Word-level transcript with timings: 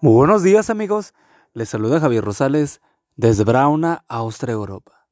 Muy 0.00 0.12
buenos 0.12 0.44
días 0.44 0.70
amigos, 0.70 1.12
les 1.54 1.70
saluda 1.70 1.98
Javier 1.98 2.22
Rosales 2.22 2.80
desde 3.16 3.42
Brauna, 3.42 4.04
Austria, 4.06 4.52
Europa, 4.52 5.08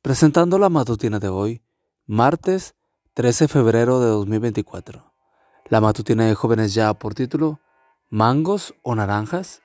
presentando 0.00 0.60
la 0.60 0.68
matutina 0.68 1.18
de 1.18 1.26
hoy, 1.26 1.60
martes 2.06 2.76
13 3.14 3.44
de 3.44 3.48
febrero 3.48 3.98
de 3.98 4.06
2024. 4.06 5.12
La 5.64 5.80
matutina 5.80 6.24
de 6.24 6.36
jóvenes 6.36 6.72
ya 6.72 6.94
por 6.94 7.14
título, 7.16 7.58
¿Mangos 8.10 8.76
o 8.82 8.94
naranjas? 8.94 9.60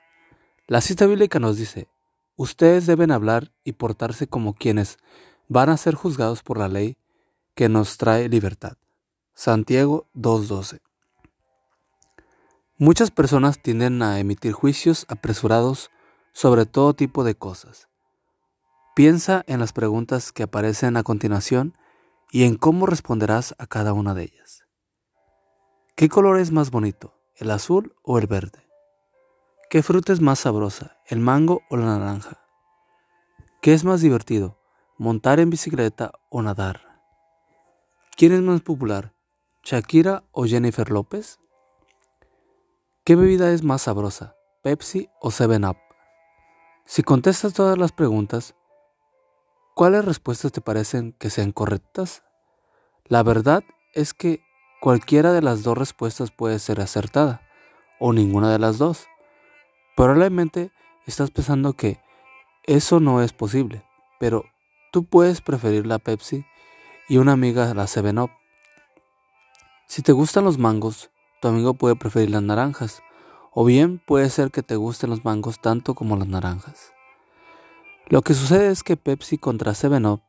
La 0.66 0.82
cita 0.82 1.06
bíblica 1.06 1.38
nos 1.38 1.58
dice, 1.58 1.88
ustedes 2.36 2.88
deben 2.88 3.12
hablar 3.12 3.52
y 3.64 3.74
portarse 3.74 4.26
como 4.26 4.56
quienes 4.56 4.98
van 5.50 5.70
a 5.70 5.78
ser 5.78 5.94
juzgados 5.94 6.42
por 6.42 6.58
la 6.58 6.68
ley 6.68 6.98
que 7.54 7.70
nos 7.70 7.98
trae 7.98 8.28
libertad. 8.28 8.76
Santiago 9.36 10.08
2.12 10.16 10.80
Muchas 12.84 13.12
personas 13.12 13.62
tienden 13.62 14.02
a 14.02 14.20
emitir 14.20 14.52
juicios 14.52 15.06
apresurados 15.08 15.90
sobre 16.34 16.66
todo 16.66 16.94
tipo 16.94 17.24
de 17.24 17.34
cosas. 17.34 17.88
Piensa 18.94 19.42
en 19.48 19.62
las 19.62 19.72
preguntas 19.72 20.34
que 20.34 20.44
aparecen 20.44 20.98
a 20.98 21.04
continuación 21.04 21.78
y 22.30 22.44
en 22.44 22.58
cómo 22.58 22.86
responderás 22.86 23.56
a 23.58 23.68
cada 23.68 23.94
una 23.94 24.14
de 24.14 24.24
ellas. 24.24 24.66
¿Qué 25.96 26.10
color 26.10 26.38
es 26.42 26.52
más 26.52 26.72
bonito, 26.72 27.18
el 27.38 27.52
azul 27.52 27.96
o 28.04 28.18
el 28.18 28.28
verde? 28.28 28.68
¿Qué 29.70 29.82
fruta 29.82 30.12
es 30.12 30.20
más 30.20 30.40
sabrosa, 30.40 30.98
el 31.08 31.22
mango 31.22 31.62
o 31.70 31.78
la 31.78 31.86
naranja? 31.86 32.42
¿Qué 33.62 33.74
es 33.74 33.86
más 33.86 34.02
divertido, 34.02 34.60
montar 34.98 35.40
en 35.40 35.50
bicicleta 35.50 36.12
o 36.30 36.42
nadar? 36.42 37.00
¿Quién 38.18 38.34
es 38.34 38.42
más 38.42 38.60
popular, 38.60 39.14
Shakira 39.64 40.26
o 40.34 40.44
Jennifer 40.44 40.90
López? 40.92 41.40
¿Qué 43.06 43.18
bebida 43.18 43.52
es 43.52 43.64
más 43.64 43.82
sabrosa, 43.82 44.38
Pepsi 44.62 45.10
o 45.20 45.30
7-Up? 45.30 45.76
Si 46.86 47.04
contestas 47.04 47.52
todas 47.52 47.78
las 47.78 47.92
preguntas, 47.92 48.56
¿cuáles 49.76 50.06
respuestas 50.06 50.54
te 50.54 50.62
parecen 50.62 51.12
que 51.20 51.30
sean 51.30 51.52
correctas? 51.52 52.24
La 53.04 53.22
verdad 53.22 53.62
es 53.94 54.14
que 54.14 54.40
cualquiera 54.80 55.34
de 55.34 55.42
las 55.42 55.64
dos 55.64 55.78
respuestas 55.78 56.32
puede 56.32 56.60
ser 56.60 56.80
acertada, 56.80 57.42
o 58.00 58.14
ninguna 58.14 58.50
de 58.50 58.60
las 58.60 58.78
dos. 58.78 59.06
Probablemente 59.98 60.72
estás 61.06 61.30
pensando 61.30 61.74
que 61.74 62.00
eso 62.64 63.02
no 63.02 63.22
es 63.22 63.34
posible, 63.34 63.84
pero 64.18 64.46
tú 64.94 65.04
puedes 65.04 65.42
preferir 65.42 65.86
la 65.86 66.00
Pepsi 66.00 66.46
y 67.10 67.18
una 67.18 67.34
amiga 67.34 67.74
la 67.74 67.84
7-Up. 67.84 68.32
Si 69.88 70.02
te 70.04 70.14
gustan 70.14 70.46
los 70.46 70.58
mangos, 70.58 71.12
tu 71.44 71.50
amigo 71.50 71.74
puede 71.74 71.98
preferir 71.98 72.30
las 72.30 72.42
naranjas, 72.42 73.04
o 73.52 73.66
bien 73.66 74.00
puede 74.00 74.30
ser 74.30 74.50
que 74.50 74.64
te 74.64 74.78
gusten 74.78 75.10
los 75.10 75.26
mangos 75.26 75.60
tanto 75.60 75.94
como 75.94 76.16
las 76.16 76.30
naranjas. 76.30 76.94
Lo 78.08 78.22
que 78.22 78.34
sucede 78.34 78.70
es 78.70 78.82
que 78.82 78.96
Pepsi 78.96 79.38
contra 79.38 79.74
7-Up 79.74 80.22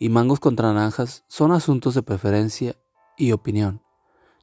y 0.00 0.08
mangos 0.08 0.40
contra 0.40 0.72
naranjas 0.72 1.22
son 1.28 1.52
asuntos 1.52 1.94
de 1.94 2.02
preferencia 2.02 2.74
y 3.16 3.30
opinión. 3.30 3.84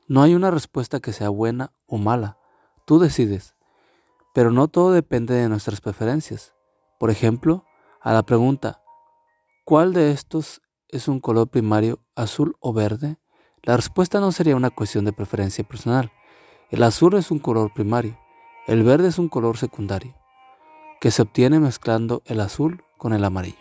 No 0.07 0.21
hay 0.21 0.35
una 0.35 0.51
respuesta 0.51 1.01
que 1.01 1.11
sea 1.11 1.27
buena 1.27 1.73
o 1.85 1.97
mala, 1.97 2.37
tú 2.85 2.97
decides. 2.97 3.53
Pero 4.33 4.51
no 4.51 4.69
todo 4.69 4.93
depende 4.93 5.33
de 5.33 5.49
nuestras 5.49 5.81
preferencias. 5.81 6.53
Por 6.97 7.11
ejemplo, 7.11 7.65
a 7.99 8.13
la 8.13 8.23
pregunta, 8.23 8.81
¿cuál 9.65 9.91
de 9.91 10.11
estos 10.11 10.61
es 10.87 11.09
un 11.09 11.19
color 11.19 11.49
primario 11.49 11.99
azul 12.15 12.55
o 12.61 12.71
verde? 12.71 13.17
La 13.65 13.75
respuesta 13.75 14.19
no 14.19 14.31
sería 14.31 14.55
una 14.55 14.69
cuestión 14.69 15.05
de 15.05 15.11
preferencia 15.11 15.63
personal. 15.63 16.11
El 16.69 16.83
azul 16.83 17.15
es 17.15 17.31
un 17.31 17.39
color 17.39 17.73
primario, 17.73 18.15
el 18.67 18.83
verde 18.83 19.07
es 19.07 19.17
un 19.17 19.27
color 19.27 19.57
secundario, 19.57 20.13
que 21.01 21.09
se 21.09 21.23
obtiene 21.23 21.59
mezclando 21.59 22.21
el 22.25 22.41
azul 22.41 22.83
con 22.99 23.11
el 23.11 23.23
amarillo. 23.23 23.57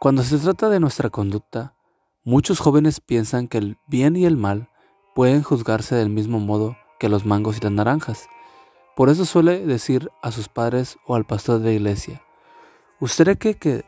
Cuando 0.00 0.24
se 0.24 0.38
trata 0.38 0.68
de 0.68 0.80
nuestra 0.80 1.10
conducta, 1.10 1.76
muchos 2.24 2.58
jóvenes 2.58 3.00
piensan 3.00 3.46
que 3.46 3.58
el 3.58 3.78
bien 3.86 4.16
y 4.16 4.24
el 4.24 4.36
mal 4.36 4.68
pueden 5.14 5.44
juzgarse 5.44 5.94
del 5.94 6.10
mismo 6.10 6.40
modo 6.40 6.76
que 6.98 7.08
los 7.08 7.24
mangos 7.24 7.58
y 7.58 7.60
las 7.60 7.72
naranjas. 7.72 8.28
Por 8.96 9.10
eso 9.10 9.26
suele 9.26 9.64
decir 9.64 10.10
a 10.22 10.32
sus 10.32 10.48
padres 10.48 10.98
o 11.06 11.14
al 11.14 11.24
pastor 11.24 11.60
de 11.60 11.66
la 11.66 11.72
iglesia, 11.72 12.20
¿usted 12.98 13.38
cree 13.38 13.54
que 13.54 13.84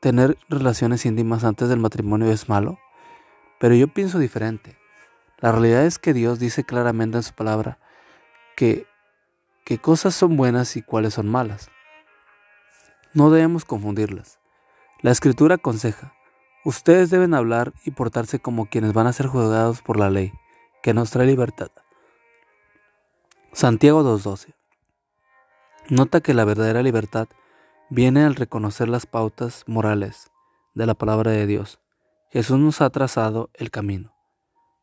tener 0.00 0.36
relaciones 0.48 1.06
íntimas 1.06 1.44
antes 1.44 1.68
del 1.68 1.78
matrimonio 1.78 2.32
es 2.32 2.48
malo? 2.48 2.76
Pero 3.60 3.74
yo 3.74 3.88
pienso 3.88 4.18
diferente. 4.18 4.78
La 5.38 5.52
realidad 5.52 5.84
es 5.84 5.98
que 5.98 6.14
Dios 6.14 6.38
dice 6.38 6.64
claramente 6.64 7.18
en 7.18 7.22
su 7.22 7.34
palabra 7.34 7.78
que 8.56 8.86
qué 9.66 9.76
cosas 9.76 10.14
son 10.14 10.38
buenas 10.38 10.76
y 10.76 10.82
cuáles 10.82 11.14
son 11.14 11.28
malas. 11.28 11.70
No 13.12 13.30
debemos 13.30 13.66
confundirlas. 13.66 14.38
La 15.02 15.10
escritura 15.10 15.56
aconseja, 15.56 16.14
ustedes 16.64 17.10
deben 17.10 17.34
hablar 17.34 17.74
y 17.84 17.90
portarse 17.90 18.38
como 18.38 18.64
quienes 18.64 18.94
van 18.94 19.06
a 19.06 19.12
ser 19.12 19.26
juzgados 19.26 19.82
por 19.82 19.98
la 19.98 20.08
ley, 20.08 20.32
que 20.82 20.94
nos 20.94 21.10
trae 21.10 21.26
libertad. 21.26 21.70
Santiago 23.52 24.02
2.12. 24.02 24.54
Nota 25.90 26.22
que 26.22 26.32
la 26.32 26.46
verdadera 26.46 26.82
libertad 26.82 27.28
viene 27.90 28.24
al 28.24 28.36
reconocer 28.36 28.88
las 28.88 29.04
pautas 29.04 29.64
morales 29.66 30.30
de 30.72 30.86
la 30.86 30.94
palabra 30.94 31.32
de 31.32 31.46
Dios 31.46 31.78
Jesús 32.30 32.60
nos 32.60 32.80
ha 32.80 32.90
trazado 32.90 33.50
el 33.54 33.72
camino. 33.72 34.14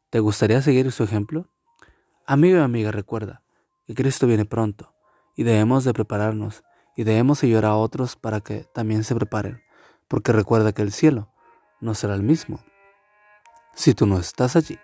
¿Te 0.10 0.20
gustaría 0.20 0.62
seguir 0.62 0.92
su 0.92 1.04
ejemplo? 1.04 1.48
Amigo 2.26 2.58
y 2.58 2.62
amiga, 2.62 2.92
recuerda 2.92 3.42
que 3.86 3.96
Cristo 3.96 4.28
viene 4.28 4.44
pronto 4.44 4.94
y 5.34 5.44
debemos 5.44 5.86
de 5.86 5.94
prepararnos 5.94 6.66
y 6.98 7.06
debemos 7.06 7.42
ayudar 7.44 7.64
a 7.64 7.76
otros 7.76 8.18
para 8.18 8.42
que 8.42 8.66
también 8.74 9.06
se 9.06 9.16
preparen, 9.16 9.62
porque 10.10 10.34
recuerda 10.34 10.74
que 10.74 10.82
el 10.82 10.92
cielo 10.92 11.32
no 11.80 11.94
será 11.94 12.16
el 12.16 12.24
mismo. 12.24 12.60
Si 13.74 13.94
tú 13.94 14.08
no 14.08 14.20
estás 14.20 14.58
allí, 14.58 14.78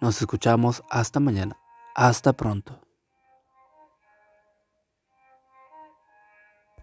nos 0.00 0.20
escuchamos 0.20 0.82
hasta 0.90 1.20
mañana. 1.20 1.58
Hasta 1.94 2.32
pronto. 2.32 2.80